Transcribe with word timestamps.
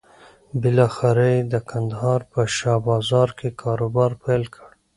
بالاخره 0.61 1.27
یې 1.33 1.41
د 1.53 1.55
کندهار 1.69 2.21
په 2.31 2.41
شا 2.57 2.75
بازار 2.87 3.29
کې 3.39 3.49
کاروبار 3.61 4.11
پيل 4.23 4.43
کړ. 4.55 4.69